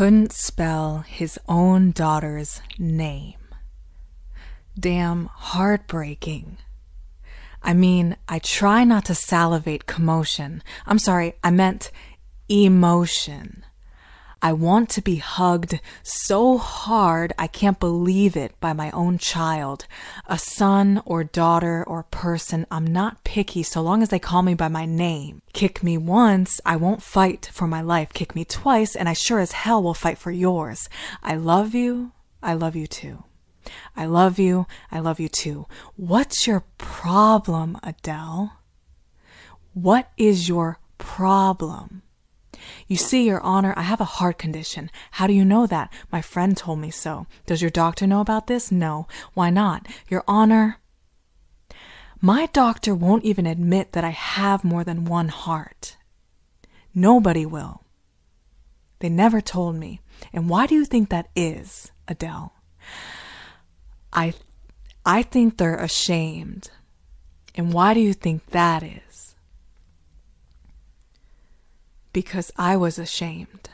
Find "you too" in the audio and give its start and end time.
32.74-33.24, 35.20-35.66